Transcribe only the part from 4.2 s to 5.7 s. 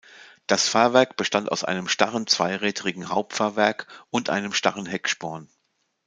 einem starren Hecksporn.